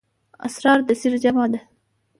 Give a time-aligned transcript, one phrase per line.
[0.47, 1.59] اسرار د سِر جمعه ده.